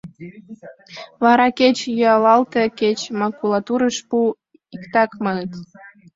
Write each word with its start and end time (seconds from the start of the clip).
Вара 1.23 1.47
кеч 1.59 1.77
йӱлалте, 1.99 2.63
кеч 2.79 2.99
макулатурыш 3.19 3.97
пу— 4.09 4.19
иктак, 4.75 5.11
маныт. 5.23 5.51